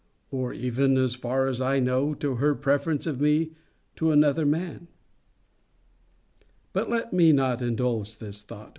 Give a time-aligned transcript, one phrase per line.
[0.31, 3.51] Or even, as far as I know, to her preference of me
[3.97, 4.87] to another man?
[6.73, 8.69] But let me not indulge this thought.